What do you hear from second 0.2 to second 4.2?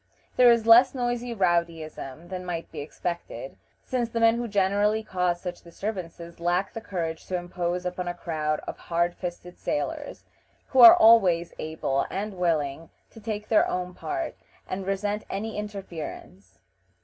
There is less noisy rowdyism than might be expected, since the